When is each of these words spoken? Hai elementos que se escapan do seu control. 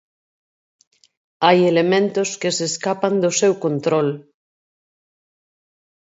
Hai 1.45 1.57
elementos 1.71 2.29
que 2.41 2.49
se 2.57 2.65
escapan 2.71 3.13
do 3.23 3.31
seu 3.41 3.53
control. 3.65 4.07